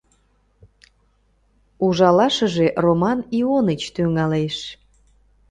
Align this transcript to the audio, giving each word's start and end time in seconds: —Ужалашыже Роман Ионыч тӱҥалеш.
—Ужалашыже 1.85 2.67
Роман 2.85 3.19
Ионыч 3.39 3.81
тӱҥалеш. 3.95 4.57